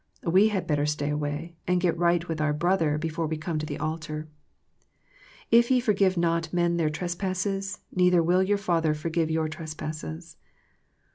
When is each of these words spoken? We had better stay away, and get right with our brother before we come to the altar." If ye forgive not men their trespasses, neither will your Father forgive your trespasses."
We 0.23 0.47
had 0.47 0.65
better 0.65 0.87
stay 0.87 1.11
away, 1.11 1.57
and 1.67 1.79
get 1.79 1.95
right 1.95 2.27
with 2.27 2.41
our 2.41 2.53
brother 2.53 2.97
before 2.97 3.27
we 3.27 3.37
come 3.37 3.59
to 3.59 3.67
the 3.67 3.77
altar." 3.77 4.27
If 5.51 5.69
ye 5.69 5.79
forgive 5.79 6.17
not 6.17 6.51
men 6.51 6.77
their 6.77 6.89
trespasses, 6.89 7.77
neither 7.95 8.23
will 8.23 8.41
your 8.41 8.57
Father 8.57 8.95
forgive 8.95 9.29
your 9.29 9.47
trespasses." 9.47 10.37